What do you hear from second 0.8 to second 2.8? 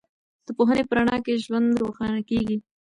په رڼا کې ژوند روښانه کېږي.